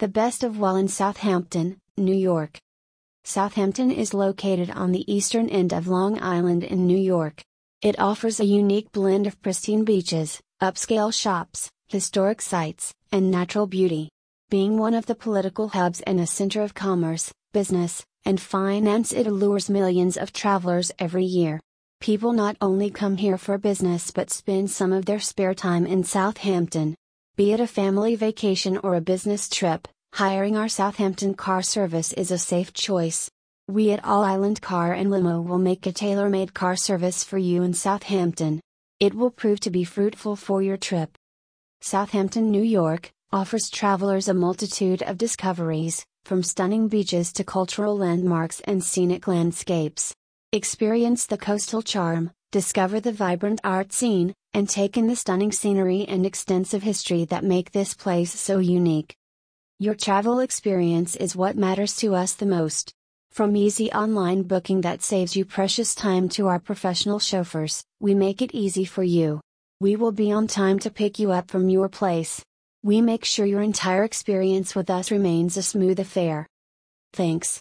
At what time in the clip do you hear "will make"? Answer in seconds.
35.40-35.84